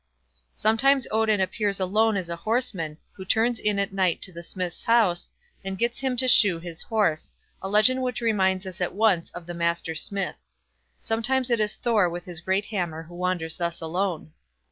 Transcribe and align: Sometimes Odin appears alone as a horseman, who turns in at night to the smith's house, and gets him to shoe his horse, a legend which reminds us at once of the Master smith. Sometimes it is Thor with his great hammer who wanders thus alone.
Sometimes 0.55 1.05
Odin 1.11 1.39
appears 1.39 1.79
alone 1.79 2.17
as 2.17 2.27
a 2.27 2.35
horseman, 2.35 2.97
who 3.11 3.23
turns 3.23 3.59
in 3.59 3.77
at 3.77 3.93
night 3.93 4.19
to 4.23 4.31
the 4.31 4.41
smith's 4.41 4.83
house, 4.85 5.29
and 5.63 5.77
gets 5.77 5.99
him 5.99 6.17
to 6.17 6.27
shoe 6.27 6.57
his 6.57 6.81
horse, 6.81 7.33
a 7.61 7.69
legend 7.69 8.01
which 8.01 8.19
reminds 8.19 8.65
us 8.65 8.81
at 8.81 8.95
once 8.95 9.29
of 9.35 9.45
the 9.45 9.53
Master 9.53 9.93
smith. 9.93 10.43
Sometimes 10.99 11.51
it 11.51 11.59
is 11.59 11.75
Thor 11.75 12.09
with 12.09 12.25
his 12.25 12.39
great 12.41 12.65
hammer 12.65 13.03
who 13.03 13.13
wanders 13.13 13.57
thus 13.57 13.79
alone. 13.79 14.31